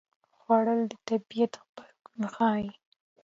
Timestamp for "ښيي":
2.33-2.67